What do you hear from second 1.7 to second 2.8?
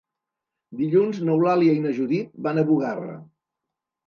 i na Judit van a